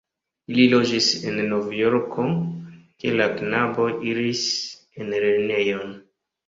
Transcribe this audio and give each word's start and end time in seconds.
Ili 0.53 0.63
loĝis 0.69 1.09
en 1.31 1.37
Novjorko, 1.51 2.27
kie 3.05 3.15
la 3.21 3.31
knaboj 3.37 3.89
iris 4.17 4.45
en 5.03 5.19
lernejon. 5.19 5.99